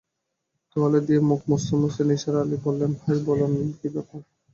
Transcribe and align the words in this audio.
তোয়ালে 0.69 0.99
দিয়ে 1.07 1.21
মুখ 1.21 1.41
মুছতে-মুছতে 1.49 2.03
নিসার 2.03 2.35
আলি 2.41 2.57
বললেন, 2.65 2.91
ভাই, 2.99 3.17
বলুন 3.27 3.51
কী 3.79 3.87
ব্যাপার। 3.89 4.19